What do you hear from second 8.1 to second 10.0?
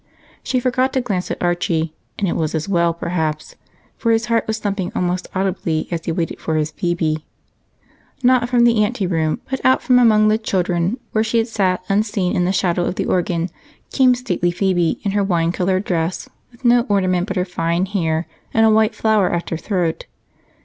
Not from the anteroom, but out